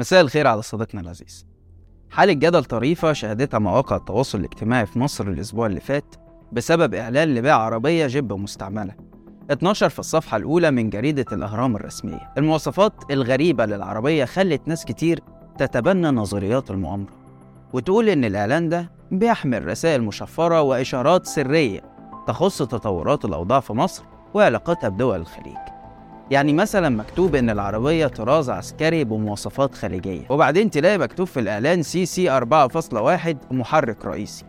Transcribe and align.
مساء 0.00 0.20
الخير 0.20 0.46
على 0.46 0.62
صديقنا 0.62 1.00
العزيز. 1.00 1.46
حالة 2.10 2.32
جدل 2.32 2.64
طريفة 2.64 3.12
شهدتها 3.12 3.58
مواقع 3.58 3.96
التواصل 3.96 4.38
الاجتماعي 4.38 4.86
في 4.86 4.98
مصر 4.98 5.28
الأسبوع 5.28 5.66
اللي 5.66 5.80
فات 5.80 6.14
بسبب 6.52 6.94
إعلان 6.94 7.34
لبيع 7.34 7.56
عربية 7.56 8.06
جيب 8.06 8.32
مستعملة. 8.32 8.94
اتنشر 9.50 9.88
في 9.88 9.98
الصفحة 9.98 10.36
الأولى 10.36 10.70
من 10.70 10.90
جريدة 10.90 11.24
الأهرام 11.32 11.76
الرسمية. 11.76 12.32
المواصفات 12.38 12.92
الغريبة 13.10 13.66
للعربية 13.66 14.24
خلت 14.24 14.68
ناس 14.68 14.84
كتير 14.84 15.20
تتبنى 15.58 16.08
نظريات 16.08 16.70
المؤامرة. 16.70 17.12
وتقول 17.72 18.08
إن 18.08 18.24
الإعلان 18.24 18.68
ده 18.68 18.90
بيحمل 19.10 19.66
رسائل 19.66 20.02
مشفرة 20.02 20.62
وإشارات 20.62 21.26
سرية 21.26 21.80
تخص 22.26 22.58
تطورات 22.58 23.24
الأوضاع 23.24 23.60
في 23.60 23.72
مصر 23.72 24.04
وعلاقتها 24.34 24.88
بدول 24.88 25.20
الخليج. 25.20 25.79
يعني 26.30 26.52
مثلا 26.52 26.88
مكتوب 26.88 27.34
إن 27.34 27.50
العربية 27.50 28.06
طراز 28.06 28.50
عسكري 28.50 29.04
بمواصفات 29.04 29.74
خارجيه 29.74 30.22
وبعدين 30.30 30.70
تلاقي 30.70 30.98
مكتوب 30.98 31.26
في 31.26 31.40
الإعلان 31.40 31.82
CC 31.82 32.40
4.1 32.40 33.36
محرك 33.50 34.04
رئيسي. 34.04 34.44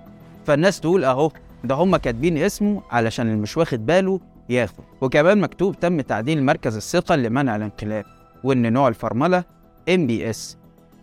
فالناس 0.46 0.80
تقول 0.80 1.04
أهو 1.06 1.32
ده 1.64 1.76
هم 1.76 1.96
كاتبين 1.98 2.38
اسمه 2.38 2.82
علشان 2.92 3.28
اللي 3.28 3.42
مش 3.42 3.58
واخد 3.58 3.86
باله 3.86 4.20
ياخد 4.50 4.84
وكمان 5.02 5.42
مكتوب 5.42 5.80
تم 5.80 6.02
تعديل 6.02 6.44
مركز 6.44 6.76
الثقة 6.76 7.16
لمنع 7.16 7.56
الانقلاب 7.56 8.06
وإن 8.44 8.74
نوع 8.74 8.88
الفرملة 8.88 9.44
MBS 9.90 10.58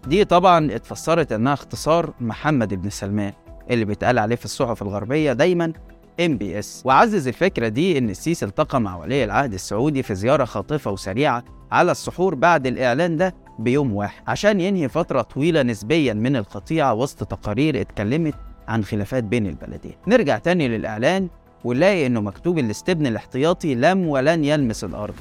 دي 0.07 0.25
طبعا 0.25 0.75
اتفسرت 0.75 1.33
إنها 1.33 1.53
اختصار 1.53 2.13
محمد 2.21 2.75
بن 2.75 2.91
سلمان 2.91 3.33
اللي 3.71 3.85
بيتقال 3.85 4.19
عليه 4.19 4.37
في 4.37 4.45
الصحف 4.45 4.83
الغربية 4.83 5.33
دايما 5.33 5.73
MBS 6.21 6.83
وعزز 6.85 7.29
الفكرة 7.29 7.69
دي 7.69 7.99
إن 7.99 8.11
السيسي 8.11 8.45
التقى 8.45 8.81
مع 8.81 8.97
ولي 8.97 9.25
العهد 9.25 9.53
السعودي 9.55 10.03
في 10.03 10.15
زيارة 10.15 10.45
خاطفة 10.45 10.91
وسريعة 10.91 11.45
على 11.73 11.93
السحور 11.93 12.35
بعد 12.35 12.67
الإعلان 12.67 13.17
ده 13.17 13.35
بيوم 13.59 13.93
واحد 13.95 14.23
عشان 14.27 14.61
ينهي 14.61 14.89
فترة 14.89 15.23
طويلة 15.23 15.63
نسبيا 15.63 16.15
من 16.15 16.37
القطيعة 16.37 16.95
وسط 16.95 17.25
تقارير 17.25 17.81
اتكلمت 17.81 18.35
عن 18.69 18.85
خلافات 18.85 19.25
بين 19.25 19.47
البلدين. 19.47 19.93
نرجع 20.07 20.39
تاني 20.39 20.69
للإعلان 20.69 21.29
ونلاقي 21.65 22.07
إنه 22.07 22.21
مكتوب 22.21 22.59
الاستبن 22.59 23.07
الاحتياطي 23.07 23.75
لم 23.75 24.07
ولن 24.07 24.45
يلمس 24.45 24.85
الأرض. 24.85 25.15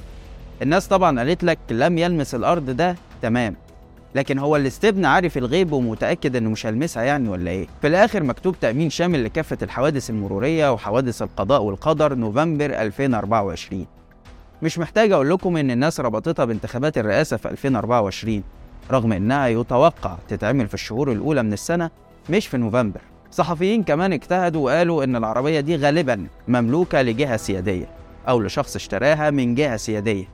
الناس 0.61 0.87
طبعا 0.87 1.19
قالت 1.19 1.43
لك 1.43 1.59
لم 1.71 1.97
يلمس 1.97 2.35
الأرض 2.35 2.69
ده 2.69 2.95
تمام 3.21 3.55
لكن 4.15 4.39
هو 4.39 4.55
الاستبن 4.55 5.05
عارف 5.05 5.37
الغيب 5.37 5.71
ومتأكد 5.71 6.35
إنه 6.35 6.49
مش 6.49 6.65
هيلمسها 6.65 7.03
يعني 7.03 7.29
ولا 7.29 7.51
إيه؟ 7.51 7.67
في 7.81 7.87
الآخر 7.87 8.23
مكتوب 8.23 8.55
تأمين 8.61 8.89
شامل 8.89 9.23
لكافة 9.23 9.57
الحوادث 9.61 10.09
المرورية 10.09 10.71
وحوادث 10.73 11.21
القضاء 11.21 11.61
والقدر 11.63 12.15
نوفمبر 12.15 12.65
2024 12.65 13.85
مش 14.61 14.79
محتاج 14.79 15.11
أقول 15.11 15.29
لكم 15.29 15.57
إن 15.57 15.71
الناس 15.71 15.99
ربطتها 15.99 16.45
بانتخابات 16.45 16.97
الرئاسة 16.97 17.37
في 17.37 17.49
2024 17.49 18.43
رغم 18.91 19.11
إنها 19.13 19.47
يتوقع 19.47 20.17
تتعمل 20.27 20.67
في 20.67 20.73
الشهور 20.73 21.11
الأولى 21.11 21.43
من 21.43 21.53
السنة 21.53 21.89
مش 22.29 22.47
في 22.47 22.57
نوفمبر. 22.57 23.01
صحفيين 23.31 23.83
كمان 23.83 24.13
اجتهدوا 24.13 24.65
وقالوا 24.65 25.03
إن 25.03 25.15
العربية 25.15 25.59
دي 25.59 25.75
غالبا 25.75 26.27
مملوكة 26.47 27.01
لجهة 27.01 27.37
سيادية 27.37 27.85
أو 28.29 28.41
لشخص 28.41 28.75
اشتراها 28.75 29.29
من 29.29 29.55
جهة 29.55 29.77
سيادية. 29.77 30.25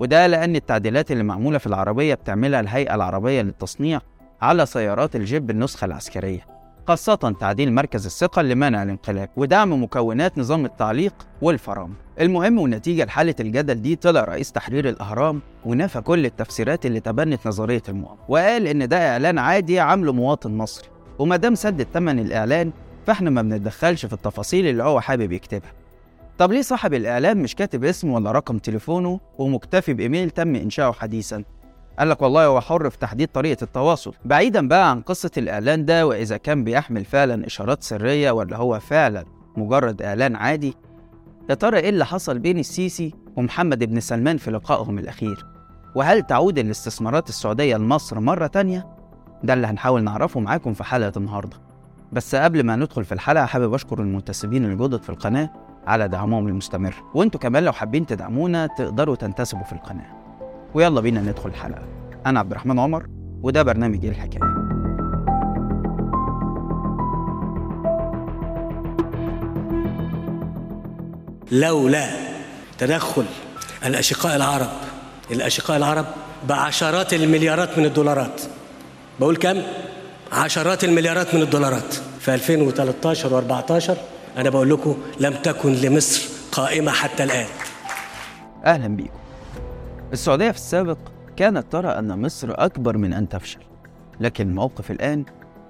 وده 0.00 0.26
لأن 0.26 0.56
التعديلات 0.56 1.12
اللي 1.12 1.22
معمولة 1.22 1.58
في 1.58 1.66
العربية 1.66 2.14
بتعملها 2.14 2.60
الهيئة 2.60 2.94
العربية 2.94 3.42
للتصنيع 3.42 4.00
على 4.42 4.66
سيارات 4.66 5.16
الجيب 5.16 5.46
بالنسخة 5.46 5.84
العسكرية 5.84 6.46
خاصة 6.88 7.34
تعديل 7.40 7.72
مركز 7.72 8.06
الثقة 8.06 8.42
لمنع 8.42 8.82
الانقلاب 8.82 9.28
ودعم 9.36 9.82
مكونات 9.82 10.38
نظام 10.38 10.64
التعليق 10.64 11.14
والفرامل. 11.42 11.94
المهم 12.20 12.58
ونتيجة 12.58 13.04
لحالة 13.04 13.34
الجدل 13.40 13.82
دي 13.82 13.96
طلع 13.96 14.24
رئيس 14.24 14.52
تحرير 14.52 14.88
الأهرام 14.88 15.40
ونفى 15.64 16.00
كل 16.00 16.26
التفسيرات 16.26 16.86
اللي 16.86 17.00
تبنت 17.00 17.46
نظرية 17.46 17.82
المؤامرة 17.88 18.24
وقال 18.28 18.66
إن 18.66 18.88
ده 18.88 19.10
إعلان 19.12 19.38
عادي 19.38 19.80
عامله 19.80 20.12
مواطن 20.12 20.56
مصري. 20.56 20.88
وما 21.18 21.36
دام 21.36 21.54
سدد 21.54 21.86
ثمن 21.94 22.18
الإعلان 22.18 22.72
فإحنا 23.06 23.30
ما 23.30 23.42
بنتدخلش 23.42 24.06
في 24.06 24.12
التفاصيل 24.12 24.66
اللي 24.66 24.82
هو 24.82 25.00
حابب 25.00 25.32
يكتبها. 25.32 25.72
طب 26.38 26.52
ليه 26.52 26.62
صاحب 26.62 26.94
الإعلان 26.94 27.42
مش 27.42 27.54
كاتب 27.54 27.84
اسمه 27.84 28.14
ولا 28.14 28.32
رقم 28.32 28.58
تليفونه 28.58 29.20
ومكتفي 29.38 29.94
بإيميل 29.94 30.30
تم 30.30 30.54
إنشاؤه 30.56 30.92
حديثا؟ 30.92 31.44
قال 31.98 32.08
لك 32.08 32.22
والله 32.22 32.46
هو 32.46 32.60
حر 32.60 32.90
في 32.90 32.98
تحديد 32.98 33.28
طريقة 33.28 33.64
التواصل 33.64 34.14
بعيدا 34.24 34.68
بقى 34.68 34.90
عن 34.90 35.00
قصة 35.00 35.30
الإعلان 35.38 35.84
ده 35.84 36.06
وإذا 36.06 36.36
كان 36.36 36.64
بيحمل 36.64 37.04
فعلا 37.04 37.46
إشارات 37.46 37.82
سرية 37.82 38.30
ولا 38.30 38.56
هو 38.56 38.80
فعلا 38.80 39.24
مجرد 39.56 40.02
إعلان 40.02 40.36
عادي 40.36 40.74
يا 41.50 41.54
ترى 41.54 41.78
إيه 41.78 41.88
اللي 41.88 42.06
حصل 42.06 42.38
بين 42.38 42.58
السيسي 42.58 43.14
ومحمد 43.36 43.84
بن 43.84 44.00
سلمان 44.00 44.36
في 44.36 44.50
لقائهم 44.50 44.98
الأخير؟ 44.98 45.46
وهل 45.94 46.22
تعود 46.22 46.58
الاستثمارات 46.58 47.28
السعودية 47.28 47.76
لمصر 47.76 48.20
مرة 48.20 48.46
تانية؟ 48.46 48.86
ده 49.42 49.54
اللي 49.54 49.66
هنحاول 49.66 50.04
نعرفه 50.04 50.40
معاكم 50.40 50.74
في 50.74 50.84
حلقة 50.84 51.12
النهاردة 51.16 51.56
بس 52.12 52.34
قبل 52.34 52.62
ما 52.62 52.76
ندخل 52.76 53.04
في 53.04 53.12
الحلقة 53.12 53.46
حابب 53.46 53.74
أشكر 53.74 54.00
المنتسبين 54.00 54.64
الجدد 54.64 55.02
في 55.02 55.10
القناة 55.10 55.50
على 55.86 56.08
دعمهم 56.08 56.48
المستمر. 56.48 56.94
وانتوا 57.14 57.40
كمان 57.40 57.64
لو 57.64 57.72
حابين 57.72 58.06
تدعمونا 58.06 58.66
تقدروا 58.66 59.16
تنتسبوا 59.16 59.64
في 59.64 59.72
القناة. 59.72 60.16
ويلا 60.74 61.00
بينا 61.00 61.20
ندخل 61.20 61.48
الحلقة. 61.48 61.82
أنا 62.26 62.40
عبد 62.40 62.50
الرحمن 62.50 62.78
عمر 62.78 63.06
وده 63.42 63.62
برنامج 63.62 64.04
إيه 64.04 64.10
الحكاية؟ 64.10 64.66
لولا 71.52 72.06
تدخل 72.78 73.24
الأشقاء 73.86 74.36
العرب 74.36 74.68
الأشقاء 75.30 75.76
العرب 75.76 76.06
بعشرات 76.48 77.14
المليارات 77.14 77.78
من 77.78 77.84
الدولارات. 77.84 78.40
بقول 79.20 79.36
كم؟ 79.36 79.62
عشرات 80.32 80.84
المليارات 80.84 81.34
من 81.34 81.42
الدولارات. 81.42 81.94
في 82.20 82.34
2013 82.34 83.42
و14 83.42 84.15
أنا 84.36 84.50
بقول 84.50 84.70
لكم 84.70 84.96
لم 85.20 85.34
تكن 85.34 85.72
لمصر 85.72 86.28
قائمة 86.52 86.90
حتى 86.92 87.24
الآن. 87.24 87.46
أهلا 88.64 88.88
بيكم. 88.88 89.18
السعودية 90.12 90.50
في 90.50 90.56
السابق 90.56 90.98
كانت 91.36 91.72
ترى 91.72 91.88
أن 91.88 92.22
مصر 92.22 92.48
أكبر 92.50 92.96
من 92.98 93.12
أن 93.12 93.28
تفشل 93.28 93.60
لكن 94.20 94.48
الموقف 94.48 94.90
الآن 94.90 95.24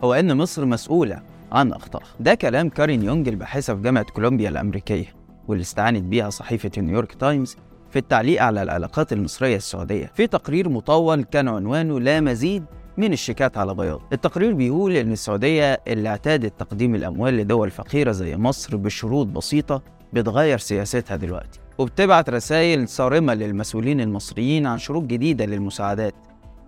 هو 0.05 0.15
أن 0.15 0.37
مصر 0.37 0.65
مسؤولة 0.65 1.23
عن 1.53 1.73
أخطائها 1.73 2.07
ده 2.21 2.35
كلام 2.35 2.69
كارين 2.69 3.03
يونج 3.03 3.29
الباحثة 3.29 3.75
في 3.75 3.83
جامعة 3.83 4.05
كولومبيا 4.05 4.49
الأمريكية 4.49 5.15
واللي 5.49 5.63
استعانت 5.63 6.03
بيها 6.03 6.31
صحيفة 6.31 6.71
نيويورك 6.79 7.15
تايمز 7.15 7.57
في 7.91 7.99
التعليق 7.99 8.43
على 8.43 8.63
العلاقات 8.63 9.13
المصرية 9.13 9.57
السعودية. 9.57 10.11
في 10.15 10.27
تقرير 10.27 10.69
مطول 10.69 11.23
كان 11.23 11.49
عنوانه 11.49 12.01
لا 12.01 12.21
مزيد 12.21 12.65
من 12.99 13.13
الشيكات 13.13 13.59
على 13.59 13.75
بياض. 13.75 14.01
التقرير 14.13 14.53
بيقول 14.53 14.97
إن 14.97 15.13
السعودية 15.13 15.81
اللي 15.89 16.09
اعتادت 16.09 16.61
تقديم 16.61 16.95
الأموال 16.95 17.37
لدول 17.37 17.71
فقيرة 17.71 18.13
زي 18.13 18.37
مصر 18.37 18.77
بشروط 18.77 19.27
بسيطة 19.27 19.83
بتغير 20.13 20.59
سياستها 20.59 21.17
دلوقتي 21.17 21.61
وبتبعت 21.79 22.31
رسائل 22.31 22.89
صارمة 22.89 23.35
للمسؤولين 23.35 24.01
المصريين 24.01 24.67
عن 24.67 24.79
شروط 24.79 25.05
جديدة 25.05 25.45
للمساعدات 25.45 26.15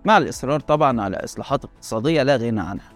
مع 0.05 0.17
الإصرار 0.17 0.59
طبعا 0.59 1.01
على 1.01 1.17
إصلاحات 1.17 1.65
اقتصادية 1.65 2.23
لا 2.23 2.35
غنى 2.35 2.61
عنها. 2.61 2.91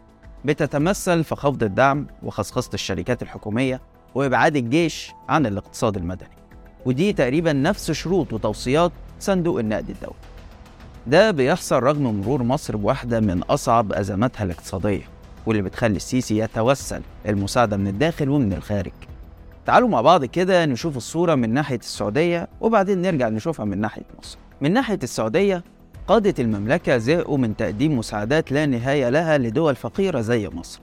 بتتمثل 0.45 1.23
في 1.23 1.35
خفض 1.35 1.63
الدعم 1.63 2.07
وخصخصة 2.23 2.69
الشركات 2.73 3.21
الحكومية 3.21 3.81
وإبعاد 4.15 4.55
الجيش 4.55 5.11
عن 5.29 5.45
الاقتصاد 5.45 5.97
المدني 5.97 6.29
ودي 6.85 7.13
تقريبا 7.13 7.53
نفس 7.53 7.91
شروط 7.91 8.33
وتوصيات 8.33 8.91
صندوق 9.19 9.59
النقد 9.59 9.89
الدولي. 9.89 10.32
ده 11.07 11.31
بيحصل 11.31 11.83
رغم 11.83 12.03
مرور 12.21 12.43
مصر 12.43 12.75
بواحدة 12.77 13.19
من 13.19 13.41
أصعب 13.43 13.93
أزماتها 13.93 14.43
الاقتصادية 14.43 15.01
واللي 15.45 15.61
بتخلي 15.61 15.95
السيسي 15.95 16.37
يتوسل 16.37 17.01
المساعدة 17.27 17.77
من 17.77 17.87
الداخل 17.87 18.29
ومن 18.29 18.53
الخارج. 18.53 18.91
تعالوا 19.65 19.89
مع 19.89 20.01
بعض 20.01 20.25
كده 20.25 20.65
نشوف 20.65 20.97
الصورة 20.97 21.35
من 21.35 21.53
ناحية 21.53 21.77
السعودية 21.79 22.47
وبعدين 22.61 23.01
نرجع 23.01 23.29
نشوفها 23.29 23.65
من 23.65 23.81
ناحية 23.81 24.03
مصر. 24.19 24.37
من 24.61 24.73
ناحية 24.73 24.99
السعودية 25.03 25.63
قادة 26.07 26.43
المملكة 26.43 26.97
زهقوا 26.97 27.37
من 27.37 27.55
تقديم 27.55 27.97
مساعدات 27.97 28.51
لا 28.51 28.65
نهاية 28.65 29.09
لها 29.09 29.37
لدول 29.37 29.75
فقيرة 29.75 30.21
زي 30.21 30.49
مصر 30.49 30.79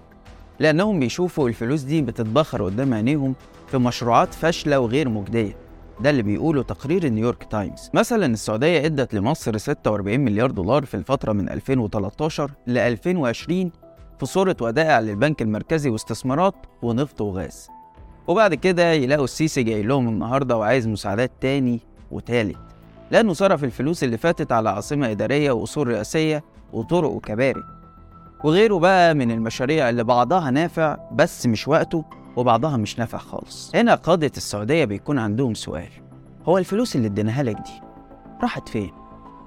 لأنهم 0.58 1.00
بيشوفوا 1.00 1.48
الفلوس 1.48 1.80
دي 1.82 2.02
بتتبخر 2.02 2.64
قدام 2.64 2.94
عينيهم 2.94 3.34
في 3.70 3.78
مشروعات 3.78 4.34
فاشلة 4.34 4.80
وغير 4.80 5.08
مجدية. 5.08 5.56
ده 6.02 6.10
اللي 6.10 6.22
بيقوله 6.22 6.62
تقرير 6.62 7.08
نيويورك 7.08 7.44
تايمز. 7.44 7.90
مثلا 7.94 8.26
السعودية 8.26 8.86
إدت 8.86 9.14
لمصر 9.14 9.56
46 9.58 10.20
مليار 10.20 10.50
دولار 10.50 10.84
في 10.84 10.94
الفترة 10.94 11.32
من 11.32 11.48
2013 11.48 12.50
ل 12.66 12.78
2020 12.78 13.70
في 14.20 14.26
صورة 14.26 14.56
ودائع 14.60 15.00
للبنك 15.00 15.42
المركزي 15.42 15.90
واستثمارات 15.90 16.54
ونفط 16.82 17.20
وغاز. 17.20 17.68
وبعد 18.28 18.54
كده 18.54 18.92
يلاقوا 18.92 19.24
السيسي 19.24 19.62
جاي 19.62 19.82
لهم 19.82 20.08
النهارده 20.08 20.56
وعايز 20.56 20.88
مساعدات 20.88 21.30
تاني 21.40 21.80
وتالت. 22.10 22.58
لأنه 23.10 23.32
صرف 23.32 23.64
الفلوس 23.64 24.04
اللي 24.04 24.18
فاتت 24.18 24.52
على 24.52 24.70
عاصمة 24.70 25.10
إدارية 25.10 25.50
وأصول 25.50 25.88
رئاسية 25.88 26.44
وطرق 26.72 27.10
وكباري. 27.10 27.62
وغيره 28.44 28.78
بقى 28.78 29.14
من 29.14 29.30
المشاريع 29.30 29.88
اللي 29.88 30.04
بعضها 30.04 30.50
نافع 30.50 30.96
بس 31.12 31.46
مش 31.46 31.68
وقته 31.68 32.04
وبعضها 32.36 32.76
مش 32.76 32.98
نافع 32.98 33.18
خالص. 33.18 33.72
هنا 33.74 33.94
قادة 33.94 34.32
السعودية 34.36 34.84
بيكون 34.84 35.18
عندهم 35.18 35.54
سؤال. 35.54 35.88
هو 36.44 36.58
الفلوس 36.58 36.96
اللي 36.96 37.06
اديناها 37.06 37.42
لك 37.42 37.56
دي 37.56 37.82
راحت 38.42 38.68
فين؟ 38.68 38.90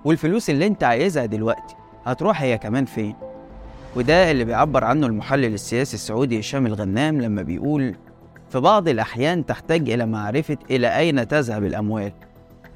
والفلوس 0.06 0.50
اللي 0.50 0.68
انت 0.68 0.84
عايزها 0.84 1.26
دلوقتي 1.26 1.76
هتروح 2.06 2.42
هي 2.42 2.58
كمان 2.58 2.86
فين؟ 2.86 3.16
وده 3.96 4.32
اللي 4.32 4.46
بيعبر 4.46 4.84
عنه 4.84 5.08
المحلل 5.08 5.54
السياسي 5.54 5.94
السعودي 5.94 6.40
هشام 6.40 6.66
الغنام 6.66 7.22
لما 7.22 7.42
بيقول 7.42 7.96
في 8.50 8.60
بعض 8.60 8.88
الأحيان 8.88 9.46
تحتاج 9.46 9.90
إلى 9.90 10.06
معرفة 10.06 10.58
إلى 10.72 10.98
أين 10.98 11.28
تذهب 11.28 11.64
الأموال. 11.64 12.12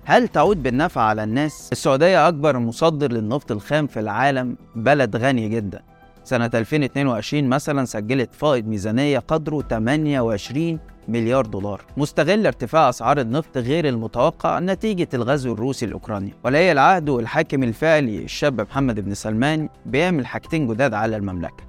هل 0.06 0.28
تعود 0.28 0.64
بالنفع 0.64 1.02
على 1.02 1.24
الناس؟ 1.24 1.70
السعودية 1.72 2.28
أكبر 2.28 2.60
مصدر 2.60 3.12
للنفط 3.12 3.52
الخام 3.52 3.88
في 3.88 4.00
العالم 4.00 4.58
بلد 4.76 5.16
غني 5.16 5.50
جدا. 5.50 5.82
سنة 6.28 6.52
2022 6.54 7.50
مثلا 7.50 7.86
سجلت 7.86 8.36
فائض 8.36 8.68
ميزانية 8.68 9.20
قدره 9.20 9.62
28 9.62 10.80
مليار 11.08 11.46
دولار. 11.46 11.82
مستغل 11.98 12.48
ارتفاع 12.48 12.90
أسعار 12.90 13.20
النفط 13.20 13.58
غير 13.58 13.88
المتوقع 13.88 14.60
نتيجة 14.60 15.08
الغزو 15.14 15.54
الروسي 15.54 15.86
الأوكراني. 15.86 16.34
ولي 16.44 16.72
العهد 16.72 17.10
والحاكم 17.10 17.64
الفعلي 17.64 18.24
الشاب 18.24 18.62
محمد 18.62 19.00
بن 19.00 19.14
سلمان 19.14 19.70
بيعمل 19.86 20.26
حاجتين 20.26 20.68
جداد 20.68 20.94
على 20.94 21.18
المملكة. 21.18 21.64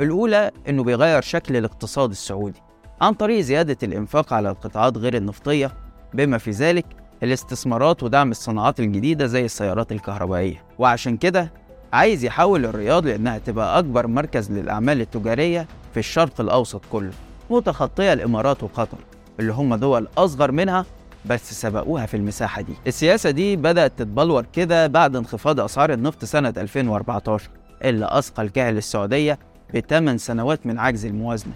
الأولى 0.00 0.50
إنه 0.68 0.84
بيغير 0.84 1.22
شكل 1.22 1.56
الاقتصاد 1.56 2.10
السعودي 2.10 2.62
عن 3.00 3.14
طريق 3.14 3.40
زيادة 3.40 3.76
الإنفاق 3.82 4.32
على 4.32 4.50
القطاعات 4.50 4.98
غير 4.98 5.16
النفطية. 5.16 5.72
بما 6.14 6.38
في 6.38 6.50
ذلك 6.50 6.86
الاستثمارات 7.22 8.02
ودعم 8.02 8.30
الصناعات 8.30 8.80
الجديدة 8.80 9.26
زي 9.26 9.44
السيارات 9.44 9.92
الكهربائية. 9.92 10.64
وعشان 10.78 11.16
كده 11.16 11.52
عايز 11.92 12.24
يحول 12.24 12.64
الرياض 12.64 13.06
لأنها 13.06 13.38
تبقى 13.38 13.78
أكبر 13.78 14.06
مركز 14.06 14.52
للأعمال 14.52 15.00
التجارية 15.00 15.66
في 15.94 16.00
الشرق 16.00 16.40
الأوسط 16.40 16.80
كله 16.92 17.10
متخطية 17.50 18.12
الإمارات 18.12 18.62
وقطر 18.62 18.98
اللي 19.40 19.52
هم 19.52 19.74
دول 19.74 20.08
أصغر 20.18 20.52
منها 20.52 20.84
بس 21.26 21.60
سبقوها 21.60 22.06
في 22.06 22.16
المساحة 22.16 22.62
دي. 22.62 22.72
السياسة 22.86 23.30
دي 23.30 23.56
بدأت 23.56 23.92
تتبلور 23.96 24.46
كده 24.52 24.86
بعد 24.86 25.16
انخفاض 25.16 25.60
أسعار 25.60 25.92
النفط 25.92 26.24
سنة 26.24 26.54
2014 26.56 27.50
اللي 27.84 28.08
أثقل 28.10 28.48
كاهل 28.48 28.76
السعودية 28.76 29.38
بثمان 29.74 30.18
سنوات 30.18 30.66
من 30.66 30.78
عجز 30.78 31.06
الموازنة 31.06 31.52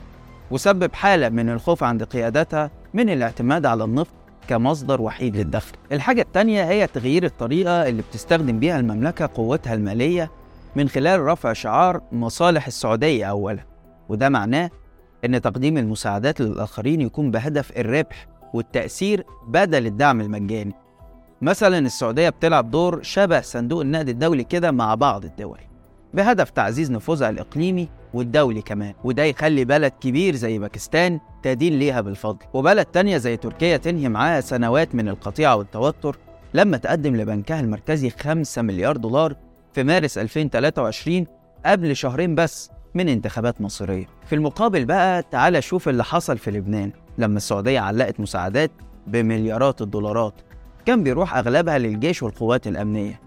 وسبب 0.51 0.95
حالة 0.95 1.29
من 1.29 1.49
الخوف 1.51 1.85
عند 1.85 2.03
قيادتها 2.03 2.71
من 2.95 3.11
الاعتماد 3.11 3.67
على 3.67 3.85
النفط 3.85 4.13
كمصدر 4.49 5.01
وحيد 5.01 5.37
للدخل. 5.37 5.73
الحاجة 5.93 6.23
التانية 6.23 6.65
هي 6.65 6.87
تغيير 6.87 7.25
الطريقة 7.25 7.89
اللي 7.89 8.03
بتستخدم 8.03 8.59
بيها 8.59 8.81
المملكة 8.81 9.31
قوتها 9.35 9.75
المالية 9.75 10.31
من 10.77 10.89
خلال 10.89 11.21
رفع 11.21 11.53
شعار 11.53 12.03
مصالح 12.13 12.67
السعودية 12.67 13.25
أولا 13.25 13.65
وده 14.09 14.29
معناه 14.29 14.71
إن 15.25 15.41
تقديم 15.41 15.79
المساعدات 15.79 16.41
للآخرين 16.41 17.01
يكون 17.01 17.31
بهدف 17.31 17.79
الربح 17.79 18.27
والتأثير 18.55 19.25
بدل 19.49 19.87
الدعم 19.87 20.21
المجاني. 20.21 20.75
مثلا 21.43 21.79
السعودية 21.79 22.29
بتلعب 22.29 22.71
دور 22.71 23.03
شبه 23.03 23.41
صندوق 23.41 23.81
النقد 23.81 24.09
الدولي 24.09 24.45
كده 24.45 24.71
مع 24.71 24.95
بعض 24.95 25.25
الدول. 25.25 25.59
بهدف 26.15 26.51
تعزيز 26.51 26.91
نفوذها 26.91 27.31
الإقليمي 27.31 27.89
والدولي 28.15 28.63
كمان. 28.63 28.95
وده 29.05 29.25
يخلي 29.25 29.65
بلد 29.65 29.93
كبير 30.01 30.35
زي 30.37 30.59
باكستان 30.59 31.21
تدين 31.43 31.79
ليها 31.79 32.01
بالفضل. 32.01 32.39
وبلد 32.53 32.87
تانية 32.87 33.17
زي 33.17 33.37
تركيا 33.37 33.77
تنهي 33.77 34.09
معاها 34.09 34.41
سنوات 34.41 34.95
من 34.95 35.09
القطيعة 35.09 35.57
والتوتر 35.57 36.19
لما 36.55 36.77
تقدم 36.77 37.17
لبنكها 37.17 37.61
المركزي 37.61 38.11
5 38.11 38.63
مليار 38.63 38.97
دولار 38.97 39.37
في 39.73 39.83
مارس 39.83 40.19
2023 40.19 41.27
قبل 41.67 41.97
شهرين 41.97 42.35
بس 42.35 42.71
من 42.95 43.09
انتخابات 43.09 43.61
مصيرية. 43.61 44.07
في 44.27 44.35
المقابل 44.35 44.85
بقى 44.85 45.23
تعالى 45.23 45.63
شوف 45.63 45.89
اللي 45.89 46.05
حصل 46.05 46.39
في 46.39 46.51
لبنان 46.51 46.93
لما 47.19 47.37
السعودية 47.37 47.81
علقت 47.81 48.21
مساعدات 48.21 48.71
بمليارات 49.07 49.83
الدولارات. 49.83 50.35
كان 50.87 51.03
بيروح 51.03 51.37
أغلبها 51.37 51.79
للجيش 51.79 52.23
والقوات 52.23 52.67
الأمنية. 52.67 53.21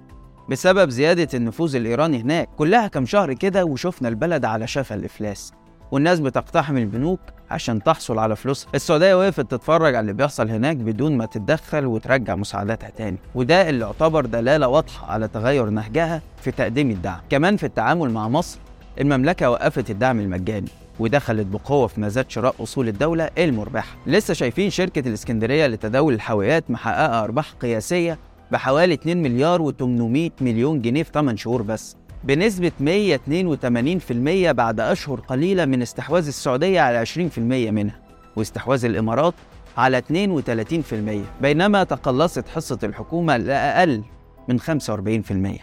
بسبب 0.50 0.89
زيادة 0.89 1.27
النفوذ 1.33 1.75
الإيراني 1.75 2.21
هناك. 2.21 2.50
كلها 2.57 2.88
كم 2.88 3.06
شهر 3.06 3.33
كده 3.33 3.65
وشفنا 3.65 4.07
البلد 4.07 4.45
على 4.45 4.68
شفا 4.68 4.95
الإفلاس. 4.95 5.53
والناس 5.92 6.19
بتقتحم 6.19 6.77
البنوك 6.77 7.19
عشان 7.51 7.83
تحصل 7.83 8.19
على 8.19 8.36
فلوسها 8.36 8.69
السعودية 8.75 9.15
وقفت 9.15 9.51
تتفرج 9.51 9.95
على 9.95 10.00
اللي 10.00 10.13
بيحصل 10.13 10.50
هناك 10.50 10.77
بدون 10.77 11.18
ما 11.18 11.25
تتدخل 11.25 11.86
وترجع 11.86 12.36
مساعداتها 12.36 12.89
تاني. 12.89 13.18
وده 13.36 13.69
اللي 13.69 13.86
يعتبر 13.86 14.25
دلالة 14.25 14.68
واضحة 14.68 15.12
على 15.12 15.27
تغير 15.27 15.69
نهجها 15.69 16.21
في 16.42 16.51
تقديم 16.51 16.91
الدعم. 16.91 17.19
كمان 17.30 17.57
في 17.57 17.65
التعامل 17.65 18.12
مع 18.12 18.27
مصر 18.27 18.59
المملكة 19.01 19.50
وقفت 19.50 19.89
الدعم 19.89 20.19
المجاني 20.19 20.69
ودخلت 21.00 21.48
بقوة 21.48 21.88
في 21.88 22.01
مزاد 22.01 22.30
شراء 22.31 22.56
أصول 22.59 22.88
الدولة 22.88 23.30
المربحة. 23.38 23.95
لسه 24.07 24.33
شايفين 24.33 24.69
شركة 24.69 25.07
الإسكندرية 25.09 25.68
لتداول 25.68 26.13
الحاويات 26.13 26.71
محققة 26.71 27.24
أرباح 27.24 27.51
قياسية 27.62 28.18
بحوالي 28.51 28.94
2 28.94 29.21
مليار 29.24 29.71
و800 29.71 30.31
مليون 30.42 30.81
جنيه 30.81 31.03
في 31.03 31.12
8 31.13 31.38
شهور 31.38 31.62
بس. 31.62 31.95
بنسبة 32.24 32.71
182% 32.80 34.51
بعد 34.51 34.80
أشهر 34.80 35.19
قليلة 35.19 35.65
من 35.65 35.81
استحواذ 35.81 36.27
السعودية 36.27 36.81
على 36.81 37.06
20% 37.06 37.38
منها 37.39 38.00
واستحواذ 38.36 38.86
الإمارات 38.86 39.33
على 39.77 40.01
32% 40.01 41.42
بينما 41.42 41.83
تقلصت 41.83 42.47
حصة 42.47 42.80
الحكومة 42.83 43.38
لأقل 43.38 44.03
من 44.50 44.59
45% 44.59 44.63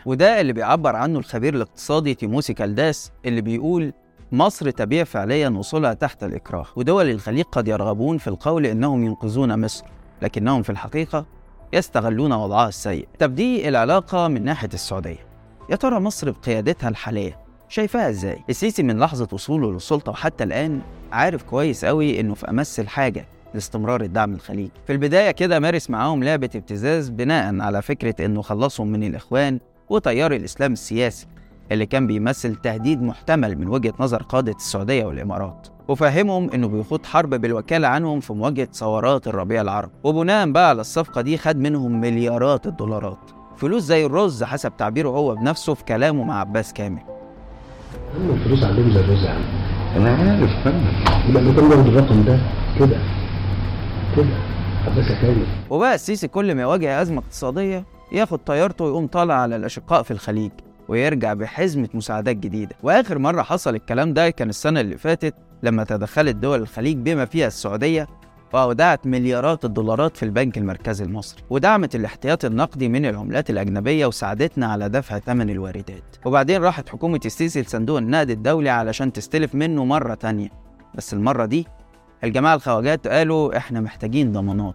وده 0.06 0.40
اللي 0.40 0.52
بيعبر 0.52 0.96
عنه 0.96 1.19
الخبير 1.19 1.55
الاقتصادي 1.55 2.14
تيموسي 2.14 2.55
كالداس 2.55 3.12
اللي 3.26 3.40
بيقول 3.40 3.93
مصر 4.32 4.70
تبيع 4.70 5.05
فعليا 5.05 5.49
وصولها 5.49 5.94
تحت 5.94 6.25
الإكراه 6.25 6.67
ودول 6.76 7.11
الخليج 7.11 7.44
قد 7.52 7.69
يرغبون 7.69 8.19
في 8.19 8.28
القول 8.28 8.67
إنهم 8.67 9.05
ينقذون 9.05 9.61
مصر 9.64 9.85
لكنهم 10.23 10.62
في 10.62 10.70
الحقيقة 10.70 11.26
يستغلون 11.73 12.33
وضعها 12.33 12.69
السيء. 12.69 13.09
طب 13.19 13.35
دي 13.35 13.69
العلاقة 13.69 14.29
من 14.29 14.45
ناحية 14.45 14.69
السعودية. 14.75 15.27
يا 15.71 15.77
ترى 15.77 16.01
مصر 16.01 16.31
بقيادتها 16.31 16.89
الحالية 16.89 17.39
شايفاها 17.69 18.11
إزاي؟ 18.11 18.39
السيسي 18.51 18.83
من 18.83 18.99
لحظة 18.99 19.29
وصوله 19.33 19.73
للسلطة 19.73 20.13
وحتى 20.13 20.45
الآن 20.45 20.81
عارف 21.13 21.43
كويس 21.43 21.85
قوي 21.85 22.21
إنه 22.21 22.35
في 22.35 22.51
أمس 22.51 22.81
الحاجة 22.81 23.27
لاستمرار 23.55 24.01
الدعم 24.03 24.35
الخليجي. 24.35 24.71
في 24.87 24.93
البداية 24.93 25.31
كده 25.31 25.61
مارس 25.61 25.91
معاهم 25.91 26.25
لعبة 26.25 26.51
ابتزاز 26.55 27.09
بناء 27.09 27.61
على 27.61 27.83
فكرة 27.83 28.27
إنه 28.27 28.43
خلصهم 28.43 28.89
من 28.89 29.05
الإخوان 29.05 29.61
وتيار 29.91 30.33
الإسلام 30.33 30.73
السياسي 30.73 31.27
اللي 31.73 31.87
كان 31.87 32.07
بيمثل 32.07 32.55
تهديد 32.57 33.03
محتمل 33.03 33.59
من 33.59 33.69
وجهة 33.69 33.95
نظر 34.01 34.23
قادة 34.23 34.53
السعودية 34.53 35.05
والإمارات. 35.05 35.69
وفهمهم 35.93 36.50
إنه 36.50 36.69
بيخوض 36.69 37.06
حرب 37.06 37.35
بالوكالة 37.35 37.89
عنهم 37.89 38.21
في 38.21 38.33
مواجهة 38.33 38.69
ثورات 38.73 39.29
الربيع 39.29 39.61
العربي 39.61 39.93
وبناء 40.05 40.50
بقى 40.50 40.69
على 40.69 40.81
الصفقة 40.81 41.21
دي 41.21 41.39
خد 41.39 41.56
منهم 41.56 42.00
مليارات 42.00 42.67
الدولارات. 42.67 43.19
فلوس 43.56 43.83
زي 43.83 44.06
الرز 44.06 44.44
حسب 44.44 44.77
تعبيره 44.77 45.09
هو 45.09 45.35
بنفسه 45.35 45.75
في 45.75 45.85
كلامه 45.85 46.25
مع 46.25 46.41
عباس 46.41 46.73
كامل. 46.73 47.03
هم 48.17 48.31
الفلوس 48.31 48.65
عندهم 48.65 48.91
زي 48.93 49.00
الرز 49.00 49.25
أنا 49.97 50.16
عارف 50.16 50.50
فاهم. 50.64 50.85
يبقى 51.28 51.43
كان 51.43 51.73
الرقم 51.88 52.25
ده 52.25 52.38
كده 52.78 52.97
كده 54.16 54.26
عباس 54.87 55.09
كامل. 55.09 55.47
وبقى 55.71 55.95
السيسي 55.95 56.28
كل 56.28 56.55
ما 56.55 56.62
يواجه 56.62 57.02
أزمة 57.02 57.19
اقتصادية 57.19 57.85
ياخد 58.12 58.38
طيارته 58.38 58.85
ويقوم 58.85 59.07
طالع 59.07 59.35
على 59.35 59.57
الأشقاء 59.57 60.02
في 60.02 60.11
الخليج 60.11 60.50
ويرجع 60.88 61.35
بحزمة 61.35 61.88
مساعدات 61.95 62.37
جديدة. 62.37 62.76
وآخر 62.83 63.19
مرة 63.19 63.43
حصل 63.43 63.75
الكلام 63.75 64.14
ده 64.14 64.31
كان 64.31 64.49
السنة 64.49 64.81
اللي 64.81 64.99
فاتت 64.99 65.35
لما 65.62 65.85
تدخلت 65.85 66.37
دول 66.37 66.61
الخليج 66.62 66.97
بما 66.97 67.25
فيها 67.25 67.47
السعودية 67.47 68.07
وأودعت 68.52 69.07
مليارات 69.07 69.64
الدولارات 69.64 70.16
في 70.16 70.23
البنك 70.23 70.59
المركزي 70.59 71.04
المصري 71.04 71.42
ودعمت 71.50 71.95
الاحتياطي 71.95 72.47
النقدي 72.47 72.88
من 72.88 73.07
العملات 73.07 73.50
الأجنبية 73.50 74.07
وساعدتنا 74.07 74.66
على 74.66 74.88
دفع 74.88 75.19
ثمن 75.19 75.50
الواردات. 75.50 76.16
وبعدين 76.25 76.62
راحت 76.62 76.88
حكومة 76.88 77.21
السيسي 77.25 77.61
لصندوق 77.62 77.99
النقد 77.99 78.31
الدولي 78.31 78.71
علشان 78.71 79.12
تستلف 79.12 79.54
منه 79.54 79.85
مرة 79.85 80.14
تانية. 80.14 80.49
بس 80.95 81.12
المرة 81.14 81.45
دي 81.45 81.66
الجماعة 82.25 82.54
الخواجات 82.54 83.09
قالوا 83.09 83.57
إحنا 83.57 83.81
محتاجين 83.81 84.33
ضمانات. 84.33 84.75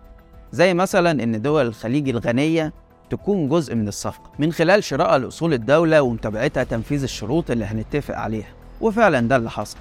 زي 0.51 0.73
مثلا 0.73 1.23
إن 1.23 1.41
دول 1.41 1.65
الخليج 1.67 2.09
الغنية 2.09 2.73
تكون 3.09 3.49
جزء 3.49 3.75
من 3.75 3.87
الصفقة 3.87 4.31
من 4.39 4.51
خلال 4.51 4.83
شراء 4.83 5.17
لأصول 5.17 5.53
الدولة 5.53 6.01
ومتابعتها 6.01 6.63
تنفيذ 6.63 7.03
الشروط 7.03 7.51
اللي 7.51 7.65
هنتفق 7.65 8.15
عليها. 8.15 8.49
وفعلا 8.81 9.27
ده 9.27 9.35
اللي 9.35 9.49
حصل. 9.49 9.77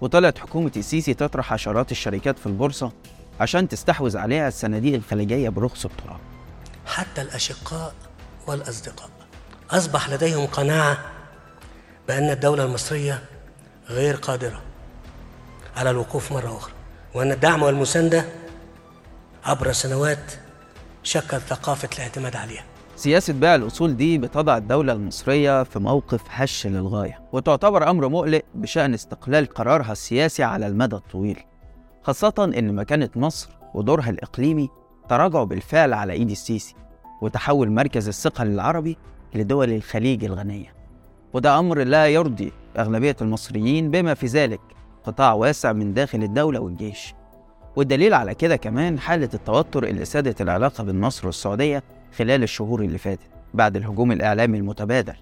وطلعت 0.00 0.38
حكومة 0.38 0.72
السيسي 0.76 1.14
تطرح 1.14 1.52
عشرات 1.52 1.92
الشركات 1.92 2.38
في 2.38 2.46
البورصة 2.46 2.92
عشان 3.40 3.68
تستحوذ 3.68 4.16
عليها 4.16 4.48
الصناديق 4.48 4.94
الخليجية 4.94 5.48
برخص 5.48 5.84
التراب. 5.84 6.20
حتى 6.86 7.22
الأشقاء 7.22 7.94
والأصدقاء. 8.46 9.10
أصبح 9.70 10.08
لديهم 10.08 10.46
قناعة 10.46 10.98
بأن 12.08 12.30
الدولة 12.30 12.64
المصرية 12.64 13.24
غير 13.88 14.16
قادرة 14.16 14.62
على 15.76 15.90
الوقوف 15.90 16.32
مرة 16.32 16.56
أخرى 16.56 16.72
وأن 17.14 17.32
الدعم 17.32 17.62
والمساندة 17.62 18.24
عبر 19.44 19.72
سنوات 19.72 20.32
شكل 21.02 21.40
ثقافة 21.40 21.88
الاعتماد 21.94 22.36
عليها. 22.36 22.64
سياسة 22.96 23.32
بيع 23.32 23.54
الأصول 23.54 23.96
دي 23.96 24.18
بتضع 24.18 24.56
الدولة 24.56 24.92
المصرية 24.92 25.62
في 25.62 25.78
موقف 25.78 26.20
هش 26.28 26.66
للغاية 26.66 27.20
وتعتبر 27.32 27.90
أمر 27.90 28.08
مقلق 28.08 28.42
بشأن 28.54 28.94
استقلال 28.94 29.46
قرارها 29.46 29.92
السياسي 29.92 30.42
على 30.42 30.66
المدى 30.66 30.96
الطويل 30.96 31.40
خاصة 32.02 32.52
إن 32.58 32.74
مكانة 32.74 33.10
مصر 33.16 33.50
ودورها 33.74 34.10
الإقليمي 34.10 34.68
تراجعوا 35.08 35.44
بالفعل 35.44 35.92
على 35.92 36.12
إيد 36.12 36.30
السيسي 36.30 36.74
وتحول 37.22 37.70
مركز 37.70 38.08
الثقل 38.08 38.46
العربي 38.46 38.96
لدول 39.34 39.72
الخليج 39.72 40.24
الغنية. 40.24 40.74
وده 41.32 41.58
أمر 41.58 41.78
لا 41.78 42.06
يرضي 42.08 42.52
أغلبية 42.78 43.16
المصريين 43.20 43.90
بما 43.90 44.14
في 44.14 44.26
ذلك 44.26 44.60
قطاع 45.04 45.32
واسع 45.32 45.72
من 45.72 45.94
داخل 45.94 46.22
الدولة 46.22 46.60
والجيش. 46.60 47.14
والدليل 47.76 48.14
على 48.14 48.34
كده 48.34 48.56
كمان 48.56 48.98
حالة 48.98 49.28
التوتر 49.34 49.84
اللي 49.84 50.04
سادت 50.04 50.40
العلاقة 50.40 50.84
بين 50.84 51.00
مصر 51.00 51.26
والسعودية 51.26 51.82
خلال 52.18 52.42
الشهور 52.42 52.82
اللي 52.82 52.98
فاتت 52.98 53.28
بعد 53.54 53.76
الهجوم 53.76 54.12
الإعلامي 54.12 54.58
المتبادل 54.58 55.14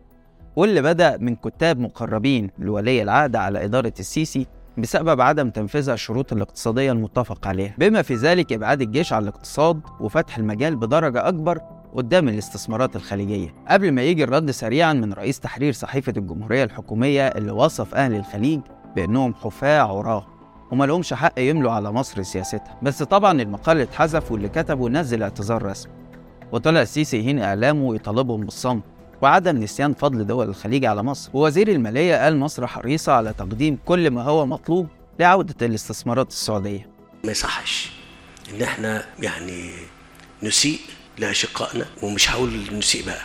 واللي 0.56 0.82
بدأ 0.82 1.16
من 1.16 1.36
كتاب 1.36 1.78
مقربين 1.78 2.50
لولي 2.58 3.02
العهد 3.02 3.36
على 3.36 3.64
إدارة 3.64 3.92
السيسي 4.00 4.46
بسبب 4.78 5.20
عدم 5.20 5.50
تنفيذها 5.50 5.94
الشروط 5.94 6.32
الاقتصادية 6.32 6.92
المتفق 6.92 7.46
عليها. 7.46 7.74
بما 7.78 8.02
في 8.02 8.14
ذلك 8.14 8.52
إبعاد 8.52 8.82
الجيش 8.82 9.12
عن 9.12 9.22
الاقتصاد 9.22 9.80
وفتح 10.00 10.38
المجال 10.38 10.76
بدرجة 10.76 11.28
أكبر 11.28 11.60
قدام 11.94 12.28
الاستثمارات 12.28 12.96
الخليجية. 12.96 13.54
قبل 13.68 13.92
ما 13.92 14.02
يجي 14.02 14.24
الرد 14.24 14.50
سريعا 14.50 14.92
من 14.92 15.12
رئيس 15.12 15.40
تحرير 15.40 15.72
صحيفة 15.72 16.12
الجمهورية 16.16 16.64
الحكومية 16.64 17.28
اللي 17.28 17.52
وصف 17.52 17.94
أهل 17.94 18.14
الخليج 18.14 18.60
بأنهم 18.96 19.34
حفاة 19.34 19.80
عراة 19.80 20.26
وما 20.72 20.84
لهمش 20.84 21.14
حق 21.14 21.38
يملوا 21.38 21.72
على 21.72 21.92
مصر 21.92 22.22
سياستها. 22.22 22.78
بس 22.82 23.02
طبعا 23.02 23.42
المقال 23.42 23.80
اتحذف 23.80 24.32
واللي 24.32 24.48
كتبه 24.48 24.88
نزل 24.88 25.22
اعتذار 25.22 25.62
رسمي. 25.62 26.01
وطلع 26.52 26.82
السيسي 26.82 27.16
يهين 27.16 27.38
إعلامه 27.38 27.84
ويطالبهم 27.84 28.44
بالصمت 28.44 28.82
وعدم 29.22 29.56
نسيان 29.56 29.94
فضل 29.94 30.26
دول 30.26 30.48
الخليج 30.48 30.84
على 30.84 31.02
مصر. 31.02 31.30
ووزير 31.34 31.68
المالية 31.68 32.24
قال 32.24 32.38
مصر 32.38 32.66
حريصة 32.66 33.12
على 33.12 33.32
تقديم 33.38 33.78
كل 33.84 34.10
ما 34.10 34.22
هو 34.22 34.46
مطلوب 34.46 34.88
لعودة 35.20 35.66
الاستثمارات 35.66 36.28
السعودية. 36.30 36.88
ما 37.24 37.30
يصحش 37.30 37.90
إن 38.54 38.62
إحنا 38.62 39.04
يعني 39.18 39.70
نسيء 40.42 40.78
لأشقائنا 41.18 41.84
ومش 42.02 42.30
هقول 42.30 42.60
نسيء 42.72 43.06
بقى. 43.06 43.22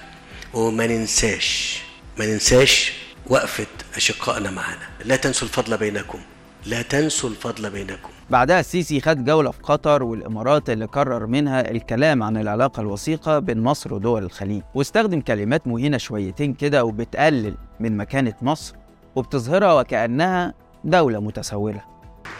وما 0.53 0.87
ننساش 0.87 1.81
ما 2.19 2.25
ننساش 2.25 2.93
وقفة 3.27 3.65
أشقائنا 3.95 4.51
معنا 4.51 4.87
لا 5.05 5.15
تنسوا 5.15 5.47
الفضل 5.47 5.77
بينكم 5.77 6.19
لا 6.65 6.81
تنسوا 6.81 7.29
الفضل 7.29 7.69
بينكم. 7.69 8.09
بعدها 8.29 8.59
السيسي 8.59 9.01
خد 9.01 9.25
جولة 9.25 9.51
في 9.51 9.59
قطر 9.63 10.03
والإمارات 10.03 10.69
اللي 10.69 10.85
قرر 10.85 11.25
منها 11.25 11.71
الكلام 11.71 12.23
عن 12.23 12.37
العلاقة 12.37 12.81
الوثيقة 12.81 13.39
بين 13.39 13.59
مصر 13.61 13.93
ودول 13.93 14.23
الخليج. 14.23 14.61
واستخدم 14.75 15.21
كلمات 15.21 15.67
مهينة 15.67 15.97
شويتين 15.97 16.53
كده 16.53 16.85
وبتقلل 16.85 17.55
من 17.79 17.97
مكانة 17.97 18.33
مصر 18.41 18.75
وبتظهرها 19.15 19.73
وكأنها 19.73 20.53
دولة 20.83 21.19
متسولة. 21.19 21.81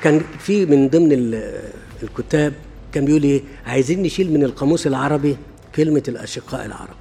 كان 0.04 0.20
في 0.40 0.66
من 0.66 0.88
ضمن 0.90 1.12
ال- 1.12 1.62
الكتاب 2.04 2.54
كان 2.92 3.06
بيقول 3.06 3.24
إيه؟ 3.24 3.42
عايزين 3.66 4.04
نشيل 4.04 4.34
من 4.34 4.44
القاموس 4.44 4.88
العربي 4.88 5.38
كلمة 5.76 6.04
الأشقاء 6.08 6.66
العرب. 6.66 6.96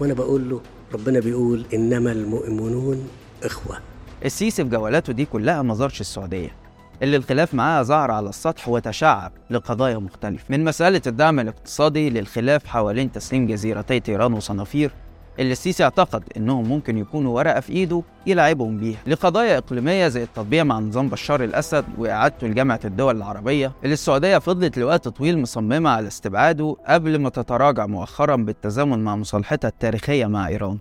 وأنا 0.00 0.14
بقول 0.14 0.50
له 0.50 0.60
ربنا 0.94 1.20
بيقول 1.20 1.64
إنما 1.74 2.12
المؤمنون 2.12 3.08
إخوة. 3.44 3.78
السيسي 4.24 4.64
في 4.64 4.70
جولاته 4.70 5.12
دي 5.12 5.24
كلها 5.24 5.62
ما 5.62 5.74
زارش 5.74 6.00
السعودية. 6.00 6.61
اللي 7.02 7.16
الخلاف 7.16 7.54
معاها 7.54 7.82
ظهر 7.82 8.10
على 8.10 8.28
السطح 8.28 8.68
وتشعب 8.68 9.32
لقضايا 9.50 9.98
مختلفة. 9.98 10.44
من 10.48 10.64
مسألة 10.64 11.02
الدعم 11.06 11.40
الاقتصادي 11.40 12.10
للخلاف 12.10 12.66
حوالين 12.66 13.12
تسليم 13.12 13.46
جزيرتي 13.46 14.00
تيران 14.00 14.32
وصنافير 14.32 14.90
اللي 15.38 15.52
السيسي 15.52 15.84
اعتقد 15.84 16.22
انهم 16.36 16.68
ممكن 16.68 16.98
يكونوا 16.98 17.36
ورقة 17.36 17.60
في 17.60 17.72
إيده 17.72 18.02
يلعبهم 18.26 18.78
بيها. 18.78 18.98
لقضايا 19.06 19.58
إقليمية 19.58 20.08
زي 20.08 20.22
التطبيع 20.22 20.64
مع 20.64 20.78
نظام 20.78 21.08
بشار 21.08 21.44
الأسد 21.44 21.84
وإعادته 21.98 22.46
لجامعة 22.46 22.80
الدول 22.84 23.16
العربية 23.16 23.72
اللي 23.84 23.92
السعودية 23.92 24.38
فضلت 24.38 24.78
لوقت 24.78 25.08
طويل 25.08 25.38
مصممة 25.38 25.90
على 25.90 26.08
استبعاده 26.08 26.76
قبل 26.88 27.18
ما 27.18 27.28
تتراجع 27.28 27.86
مؤخرا 27.86 28.36
بالتزامن 28.36 28.98
مع 29.04 29.16
مصالحتها 29.16 29.68
التاريخية 29.68 30.26
مع 30.26 30.48
إيران. 30.48 30.78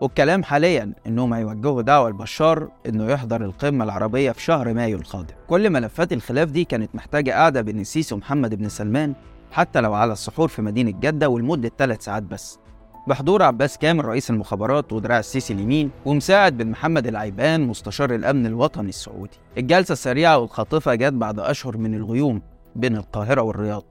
والكلام 0.00 0.42
حاليا 0.42 0.92
انهم 1.06 1.34
هيوجهوا 1.34 1.82
دعوة 1.82 2.10
لبشار 2.10 2.68
إنه 2.88 3.10
يحضر 3.10 3.44
القمة 3.44 3.84
العربية 3.84 4.32
في 4.32 4.42
شهر 4.42 4.74
مايو 4.74 4.98
القادم. 4.98 5.34
كل 5.48 5.70
ملفات 5.70 6.12
الخلاف 6.12 6.50
دي 6.50 6.64
كانت 6.64 6.94
محتاجة 6.94 7.30
قعده 7.30 7.60
بين 7.60 7.80
السيسي 7.80 8.14
ومحمد 8.14 8.54
بن 8.54 8.68
سلمان 8.68 9.14
حتى 9.52 9.80
لو 9.80 9.94
على 9.94 10.12
السحور 10.12 10.48
في 10.48 10.62
مدينة 10.62 10.90
جدة 10.90 11.28
ولمده 11.28 11.70
ثلاث 11.78 12.04
ساعات 12.04 12.22
بس. 12.22 12.58
بحضور 13.06 13.42
عباس 13.42 13.78
كامل 13.78 14.04
رئيس 14.04 14.30
المخابرات 14.30 14.92
ودراع 14.92 15.18
السيسي 15.18 15.52
اليمين 15.52 15.90
ومساعد 16.04 16.56
بن 16.56 16.70
محمد 16.70 17.06
العيبان 17.06 17.66
مستشار 17.66 18.14
الأمن 18.14 18.46
الوطني 18.46 18.88
السعودي. 18.88 19.38
الجلسة 19.58 19.92
السريعة 19.92 20.38
والخاطفة 20.38 20.94
جت 20.94 21.12
بعد 21.12 21.40
أشهر 21.40 21.76
من 21.76 21.94
الغيوم 21.94 22.42
بين 22.76 22.96
القاهرة 22.96 23.42
والرياض. 23.42 23.84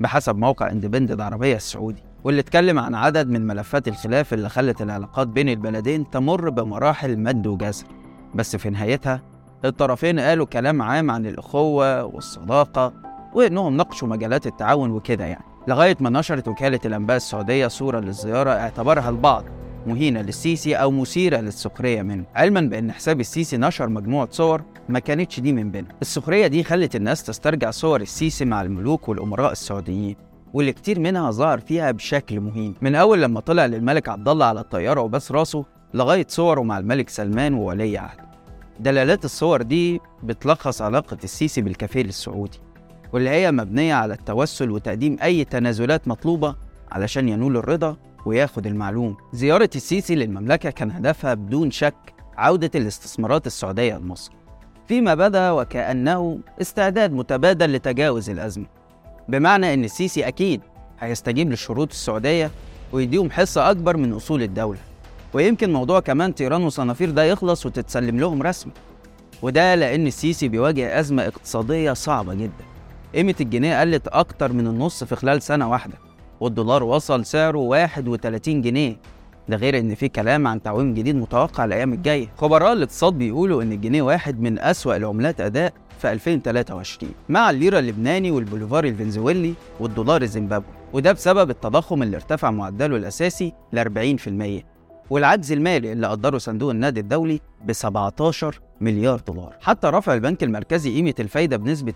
بحسب 0.00 0.36
موقع 0.36 0.70
اندبندنت 0.70 1.20
عربية 1.20 1.56
السعودي. 1.56 2.02
واللي 2.24 2.40
اتكلم 2.40 2.78
عن 2.78 2.94
عدد 2.94 3.28
من 3.28 3.46
ملفات 3.46 3.88
الخلاف 3.88 4.34
اللي 4.34 4.48
خلت 4.48 4.82
العلاقات 4.82 5.28
بين 5.28 5.48
البلدين 5.48 6.10
تمر 6.10 6.50
بمراحل 6.50 7.18
مد 7.18 7.46
وجزر. 7.46 7.86
بس 8.34 8.56
في 8.56 8.70
نهايتها 8.70 9.22
الطرفين 9.64 10.20
قالوا 10.20 10.46
كلام 10.46 10.82
عام 10.82 11.10
عن 11.10 11.26
الأخوة 11.26 12.04
والصداقة 12.04 12.92
وإنهم 13.34 13.76
ناقشوا 13.76 14.08
مجالات 14.08 14.46
التعاون 14.46 14.90
وكده 14.90 15.24
يعني. 15.24 15.44
لغاية 15.68 15.96
ما 16.00 16.10
نشرت 16.10 16.48
وكالة 16.48 16.80
الأنباء 16.84 17.16
السعودية 17.16 17.66
صورة 17.66 18.00
للزيارة 18.00 18.50
اعتبرها 18.50 19.10
البعض 19.10 19.44
مهينة 19.86 20.20
للسيسي 20.22 20.74
أو 20.74 20.90
مثيرة 20.90 21.36
للسخرية 21.36 22.02
منه. 22.02 22.24
علما 22.34 22.60
بأن 22.60 22.92
حساب 22.92 23.20
السيسي 23.20 23.56
نشر 23.56 23.88
مجموعة 23.88 24.28
صور 24.30 24.62
ما 24.88 24.98
كانتش 24.98 25.40
دي 25.40 25.52
من 25.52 25.70
بينها 25.70 25.92
السخرية 26.02 26.46
دي 26.46 26.64
خلت 26.64 26.96
الناس 26.96 27.22
تسترجع 27.22 27.70
صور 27.70 28.00
السيسي 28.00 28.44
مع 28.44 28.62
الملوك 28.62 29.08
والأمراء 29.08 29.52
السعوديين. 29.52 30.16
واللي 30.54 30.72
كتير 30.72 31.00
منها 31.00 31.30
ظهر 31.30 31.60
فيها 31.60 31.90
بشكل 31.90 32.40
مهين. 32.40 32.74
من 32.82 32.94
أول 32.94 33.22
لما 33.22 33.40
طلع 33.40 33.66
للملك 33.66 34.08
عبد 34.08 34.28
الله 34.28 34.46
على 34.46 34.60
الطيارة 34.60 35.00
وبس 35.00 35.32
راسه 35.32 35.64
لغاية 35.94 36.26
صوره 36.28 36.60
مع 36.62 36.78
الملك 36.78 37.08
سلمان 37.08 37.54
وولي 37.54 37.98
عهده 37.98 38.24
دلالات 38.80 39.24
الصور 39.24 39.62
دي 39.62 40.00
بتلخص 40.22 40.82
علاقة 40.82 41.16
السيسي 41.24 41.62
بالكفيل 41.62 42.08
السعودي 42.08 42.58
واللي 43.12 43.30
هي 43.30 43.52
مبنية 43.52 43.94
على 43.94 44.14
التوسل 44.14 44.70
وتقديم 44.70 45.16
أي 45.22 45.44
تنازلات 45.44 46.08
مطلوبة 46.08 46.56
علشان 46.92 47.28
ينول 47.28 47.56
الرضا 47.56 47.96
وياخد 48.26 48.66
المعلوم. 48.66 49.16
زيارة 49.32 49.70
السيسي 49.76 50.14
للمملكة 50.14 50.70
كان 50.70 50.90
هدفها 50.90 51.34
بدون 51.34 51.70
شك 51.70 52.14
عودة 52.36 52.70
الاستثمارات 52.74 53.46
السعودية 53.46 53.96
لمصر. 53.96 54.32
فيما 54.88 55.14
بدا 55.14 55.50
وكأنه 55.50 56.38
استعداد 56.60 57.12
متبادل 57.12 57.72
لتجاوز 57.72 58.30
الأزمة. 58.30 58.83
بمعنى 59.28 59.74
إن 59.74 59.84
السيسي 59.84 60.28
أكيد 60.28 60.60
هيستجيب 61.00 61.50
للشروط 61.50 61.90
السعودية 61.90 62.50
ويديهم 62.92 63.30
حصة 63.30 63.70
أكبر 63.70 63.96
من 63.96 64.12
أصول 64.12 64.42
الدولة. 64.42 64.78
ويمكن 65.34 65.72
موضوع 65.72 66.00
كمان 66.00 66.34
تيران 66.34 66.62
وصنافير 66.62 67.10
ده 67.10 67.24
يخلص 67.24 67.66
وتتسلم 67.66 68.20
لهم 68.20 68.42
رسمي. 68.42 68.72
وده 69.42 69.74
لأن 69.74 70.06
السيسي 70.06 70.48
بيواجه 70.48 71.00
أزمة 71.00 71.26
اقتصادية 71.26 71.92
صعبة 71.92 72.34
جدا. 72.34 72.64
قيمة 73.14 73.34
الجنيه 73.40 73.80
قلت 73.80 74.08
أكتر 74.08 74.52
من 74.52 74.66
النص 74.66 75.04
في 75.04 75.16
خلال 75.16 75.42
سنة 75.42 75.70
واحدة 75.70 75.94
والدولار 76.40 76.82
وصل 76.82 77.24
سعره 77.26 77.58
31 77.58 78.62
جنيه. 78.62 78.96
ده 79.48 79.56
غير 79.56 79.78
إن 79.78 79.94
في 79.94 80.08
كلام 80.08 80.46
عن 80.46 80.62
تعويم 80.62 80.94
جديد 80.94 81.16
متوقع 81.16 81.64
الأيام 81.64 81.92
الجاية. 81.92 82.28
خبراء 82.38 82.72
الاقتصاد 82.72 83.12
بيقولوا 83.12 83.62
إن 83.62 83.72
الجنيه 83.72 84.02
واحد 84.02 84.40
من 84.40 84.58
أسوأ 84.58 84.96
العملات 84.96 85.40
أداء 85.40 85.72
في 86.04 86.12
2023 86.12 87.12
مع 87.28 87.50
الليرة 87.50 87.78
اللبناني 87.78 88.30
والبوليفار 88.30 88.84
الفنزويلي 88.84 89.54
والدولار 89.80 90.22
الزيمبابوي 90.22 90.74
وده 90.92 91.12
بسبب 91.12 91.50
التضخم 91.50 92.02
اللي 92.02 92.16
ارتفع 92.16 92.50
معدله 92.50 92.96
الأساسي 92.96 93.52
ل 93.72 94.16
40% 94.60 94.64
والعجز 95.10 95.52
المالي 95.52 95.92
اللي 95.92 96.06
قدره 96.06 96.38
صندوق 96.38 96.70
النقد 96.70 96.98
الدولي 96.98 97.40
ب 97.64 97.72
17 97.72 98.60
مليار 98.80 99.20
دولار. 99.20 99.56
حتى 99.60 99.86
رفع 99.86 100.14
البنك 100.14 100.42
المركزي 100.42 100.94
قيمة 100.94 101.14
الفايدة 101.20 101.56
بنسبة 101.56 101.92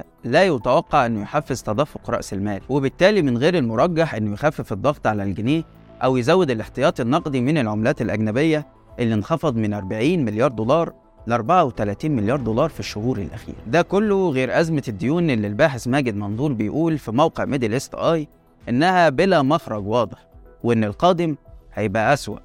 2% 0.00 0.04
لا 0.24 0.44
يتوقع 0.44 1.06
أنه 1.06 1.22
يحفز 1.22 1.62
تدفق 1.62 2.10
رأس 2.10 2.32
المال 2.32 2.60
وبالتالي 2.68 3.22
من 3.22 3.38
غير 3.38 3.58
المرجح 3.58 4.14
أنه 4.14 4.32
يخفف 4.32 4.72
الضغط 4.72 5.06
على 5.06 5.22
الجنيه 5.22 5.62
أو 6.02 6.16
يزود 6.16 6.50
الاحتياط 6.50 7.00
النقدي 7.00 7.40
من 7.40 7.58
العملات 7.58 8.02
الأجنبية 8.02 8.66
اللي 8.98 9.14
انخفض 9.14 9.56
من 9.56 9.74
40 9.74 10.24
مليار 10.24 10.50
دولار 10.50 11.01
ل 11.26 11.32
34 11.32 12.10
مليار 12.10 12.36
دولار 12.40 12.68
في 12.70 12.80
الشهور 12.80 13.18
الأخيرة 13.18 13.56
ده 13.66 13.82
كله 13.82 14.30
غير 14.30 14.60
أزمة 14.60 14.82
الديون 14.88 15.30
اللي 15.30 15.46
الباحث 15.46 15.88
ماجد 15.88 16.14
منظور 16.16 16.52
بيقول 16.52 16.98
في 16.98 17.10
موقع 17.12 17.44
Middle 17.44 17.72
East 17.72 17.94
Eye 17.94 18.28
إنها 18.68 19.08
بلا 19.08 19.42
مخرج 19.42 19.86
واضح 19.86 20.26
وإن 20.64 20.84
القادم 20.84 21.36
هيبقى 21.74 22.12
أسوأ. 22.12 22.38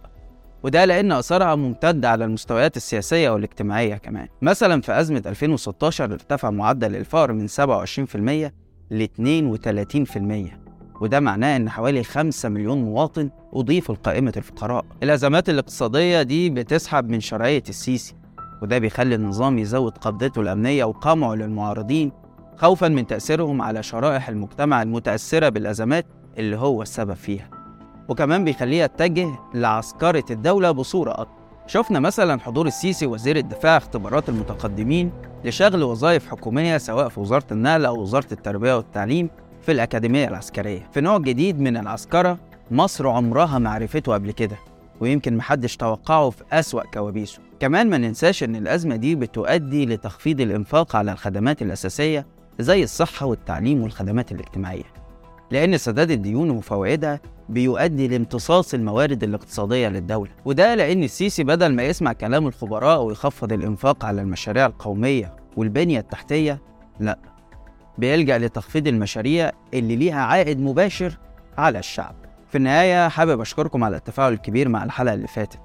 وده 0.64 0.86
لأن 0.86 1.12
أثرها 1.12 1.56
ممتدة 1.56 2.10
على 2.10 2.26
المستويات 2.26 2.78
السياسية 2.78 3.30
والاجتماعية 3.30 3.96
كمان. 3.96 4.28
مثلا 4.42 4.82
في 4.82 5.00
أزمة 5.00 5.24
2016 5.26 6.04
ارتفع 6.14 6.50
معدل 6.50 6.96
الفقر 6.96 7.34
من 7.34 7.48
27% 7.48 8.52
ل 8.92 9.08
32% 9.08 11.02
وده 11.02 11.20
معناه 11.20 11.58
إن 11.58 11.70
حوالي 11.70 12.04
5 12.04 12.50
مليون 12.50 12.78
مواطن 12.84 13.30
أضيفوا 13.54 13.96
لقائمة 13.96 14.34
الفقراء. 14.38 14.86
الأزمات 15.04 15.50
الاقتصادية 15.50 16.22
دي 16.22 16.50
بتسحب 16.50 17.10
من 17.10 17.20
شرعية 17.20 17.64
السيسي 17.70 18.16
وده 18.62 18.78
بيخلي 18.78 19.16
النظام 19.16 19.60
يزود 19.60 19.98
قبضته 19.98 20.42
الأمنية 20.42 20.84
وقمعه 20.84 21.36
للمعارضين 21.36 22.12
خوفا 22.56 22.88
من 22.88 23.08
تأثيرهم 23.08 23.62
على 23.62 23.84
شرائح 23.84 24.30
المجتمع 24.30 24.82
المتأثرة 24.82 25.50
بالأزمات 25.50 26.06
اللي 26.38 26.58
هو 26.58 26.82
السبب 26.82 27.14
فيها. 27.14 27.50
وكمان 28.10 28.44
بيخليه 28.46 28.84
يتجه 28.84 29.30
لعسكرة 29.54 30.26
الدولة 30.32 30.72
بصورة 30.72 31.12
أكبر. 31.12 31.38
شفنا 31.68 32.00
مثلا 32.00 32.40
حضور 32.40 32.68
السيسي 32.68 33.06
وزير 33.06 33.36
الدفاع 33.38 33.78
اختبارات 33.78 34.30
المتقدمين 34.30 35.12
لشغل 35.46 35.84
وظائف 35.84 36.28
حكومية 36.28 36.78
سواء 36.78 37.10
في 37.10 37.20
وزارة 37.20 37.46
النقل 37.52 37.86
أو 37.86 38.02
وزارة 38.02 38.28
التربية 38.32 38.78
والتعليم 38.78 39.30
في 39.62 39.72
الأكاديمية 39.72 40.28
العسكرية 40.28 40.90
في 40.94 41.02
نوع 41.02 41.18
جديد 41.18 41.60
من 41.60 41.78
العسكرة 41.78 42.38
مصر 42.72 43.08
عمرها 43.08 43.60
ما 43.60 43.70
عرفته 43.70 44.14
قبل 44.14 44.32
كده 44.32 44.58
ويمكن 45.00 45.38
محدش 45.38 45.78
توقعه 45.78 46.30
في 46.30 46.44
أسوأ 46.52 46.84
كوابيسه. 46.94 47.40
كمان 47.60 47.90
ما 47.90 47.98
ننساش 47.98 48.44
إن 48.44 48.56
الأزمة 48.56 48.96
دي 48.96 49.16
بتؤدي 49.16 49.86
لتخفيض 49.86 50.42
الإنفاق 50.42 50.96
على 50.96 51.12
الخدمات 51.12 51.62
الأساسية 51.62 52.26
زي 52.60 52.84
الصحة 52.84 53.26
والتعليم 53.26 53.82
والخدمات 53.82 54.32
الاجتماعية 54.32 54.84
لأن 55.52 55.78
سداد 55.78 56.12
الديون 56.12 56.50
وفوائدها 56.50 57.20
بيؤدي 57.50 58.08
لامتصاص 58.08 58.74
الموارد 58.74 59.24
الاقتصادية 59.24 59.88
للدولة. 59.88 60.32
وده 60.46 60.76
لأن 60.76 61.04
السيسي 61.04 61.44
بدل 61.44 61.74
ما 61.74 61.84
يسمع 61.84 62.14
كلام 62.14 62.48
الخبراء 62.48 63.02
ويخفض 63.04 63.54
الإنفاق 63.54 64.06
على 64.06 64.22
المشاريع 64.22 64.66
القومية 64.66 65.36
والبنية 65.58 66.00
التحتية 66.00 66.62
لا 67.00 67.20
بيلجأ 67.98 68.38
لتخفيض 68.38 68.88
المشاريع 68.88 69.52
اللي 69.74 69.96
ليها 69.96 70.22
عائد 70.22 70.60
مباشر 70.60 71.18
على 71.58 71.80
الشعب. 71.80 72.16
في 72.50 72.58
النهاية 72.58 73.08
حابب 73.08 73.42
أشكركم 73.42 73.84
على 73.84 73.98
التفاعل 73.98 74.34
الكبير 74.34 74.70
مع 74.70 74.84
الحلقة 74.84 75.14
اللي 75.14 75.28
فاتت. 75.28 75.60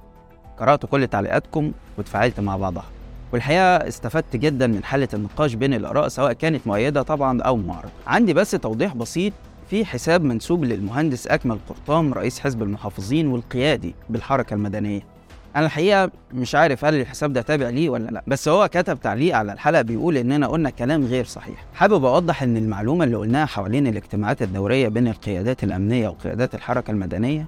قرأت 0.59 0.87
كل 0.87 1.07
تعليقاتكم 1.07 1.73
وتفاعلت 1.99 2.41
مع 2.41 2.57
بعضها. 2.57 2.85
والحقيقة 3.33 3.89
استفدت 3.89 4.37
جدا 4.37 4.67
من 4.67 4.85
حالة 4.85 5.09
النقاش 5.15 5.55
بين 5.55 5.75
الآراء 5.75 6.09
سواء 6.09 6.33
كانت 6.33 6.67
مؤيدة 6.67 7.03
طبعا 7.03 7.43
أو 7.43 7.57
معارضة 7.57 7.93
عندي 8.07 8.35
بس 8.35 8.51
توضيح 8.51 8.95
بسيط 8.95 9.33
في 9.71 9.85
حساب 9.85 10.25
منسوب 10.25 10.65
للمهندس 10.65 11.27
أكمل 11.27 11.59
قرطام 11.69 12.15
رئيس 12.15 12.41
حزب 12.41 12.63
المحافظين 12.63 13.27
والقيادي 13.27 13.95
بالحركة 14.11 14.55
المدنية. 14.55 15.12
أنا 15.57 15.67
الحقيقة 15.67 16.11
مش 16.35 16.55
عارف 16.55 16.85
هل 16.85 16.95
الحساب 17.01 17.33
ده 17.33 17.43
تابع 17.43 17.69
ليه 17.69 17.91
ولا 17.91 18.11
لأ 18.11 18.23
بس 18.27 18.49
هو 18.49 18.69
كتب 18.69 19.01
تعليق 19.01 19.37
على 19.37 19.53
الحلقة 19.53 19.83
بيقول 19.83 20.17
إننا 20.17 20.47
قلنا 20.47 20.71
كلام 20.71 21.05
غير 21.07 21.25
صحيح. 21.25 21.65
حابب 21.75 22.05
أوضح 22.05 22.43
إن 22.43 22.57
المعلومة 22.57 23.05
اللي 23.05 23.17
قلناها 23.17 23.47
حوالين 23.47 23.87
الاجتماعات 23.87 24.43
الدورية 24.43 24.89
بين 24.89 25.09
القيادات 25.09 25.65
الأمنية 25.65 26.09
وقيادات 26.09 26.55
الحركة 26.55 26.91
المدنية 26.91 27.47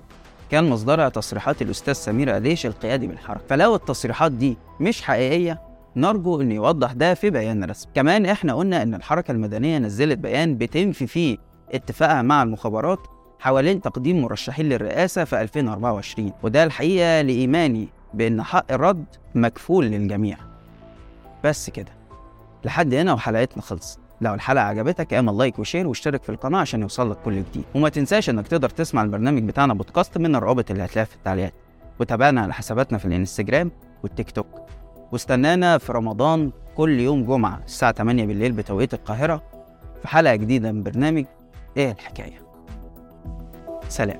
كان 0.50 0.70
مصدرها 0.70 1.08
تصريحات 1.08 1.62
الأستاذ 1.62 1.92
سمير 1.94 2.30
قديش 2.30 2.66
القيادي 2.66 3.06
بالحركة. 3.06 3.42
فلو 3.48 3.74
التصريحات 3.74 4.32
دي 4.32 4.56
مش 4.80 5.02
حقيقية 5.02 5.60
نرجو 5.96 6.40
أن 6.40 6.52
يوضح 6.52 6.92
ده 6.92 7.14
في 7.14 7.30
بيان 7.30 7.64
رسمي. 7.64 7.92
كمان 7.94 8.26
إحنا 8.26 8.54
قلنا 8.54 8.82
إن 8.82 8.94
الحركة 8.94 9.32
المدنية 9.32 9.78
نزلت 9.78 10.18
بيان 10.18 10.56
بتنفي 10.58 11.06
فيه 11.06 11.36
اتفاقها 11.72 12.22
مع 12.22 12.42
المخابرات 12.42 12.98
حوالين 13.44 13.80
تقديم 13.80 14.22
مرشحين 14.22 14.68
للرئاسة 14.68 15.24
في 15.24 15.42
2024 15.42 16.32
وده 16.42 16.64
الحقيقة 16.64 17.20
لإيماني 17.20 17.88
بأن 18.14 18.42
حق 18.42 18.72
الرد 18.72 19.04
مكفول 19.34 19.84
للجميع. 19.84 20.36
بس 21.44 21.70
كده. 21.70 21.92
لحد 22.64 22.94
هنا 22.94 23.12
وحلقتنا 23.12 23.62
خلصت. 23.62 23.98
لو 24.20 24.34
الحلقة 24.34 24.64
عجبتك 24.64 25.14
اعمل 25.14 25.38
like 25.38 25.58
و 25.58 25.63
share 25.63 25.86
واشترك 25.86 26.22
في 26.22 26.28
القناة 26.28 26.58
عشان 26.58 26.82
يوصلك 26.82 27.16
كل 27.24 27.34
جديد. 27.34 27.64
وما 27.74 27.88
تنساش 27.88 28.30
إنك 28.30 28.48
تقدر 28.48 28.68
تسمع 28.68 29.02
البرنامج 29.02 29.42
بتاعنا 29.42 29.74
بودكاست 29.74 30.18
من 30.18 30.36
الروابط 30.36 30.70
اللي 30.70 30.84
هتلاقيها 30.84 31.04
في 31.04 31.14
التعليقات. 31.16 31.54
وتابعنا 32.00 32.40
على 32.40 32.54
حساباتنا 32.54 32.98
في 32.98 33.04
الانستجرام 33.04 33.70
والتيك 34.02 34.30
توك. 34.30 34.46
واستنانا 35.12 35.78
في 35.78 35.92
رمضان 35.92 36.50
كل 36.76 37.00
يوم 37.00 37.24
جمعة 37.24 37.60
الساعة 37.64 37.92
8 37.92 38.26
بالليل 38.26 38.52
بتوقيت 38.52 38.94
القاهرة 38.94 39.42
في 40.02 40.08
حلقة 40.08 40.34
جديدة 40.34 40.72
من 40.72 40.82
برنامج 40.82 41.24
إيه 41.76 41.92
الحكاية. 41.92 42.43
سلام. 43.94 44.18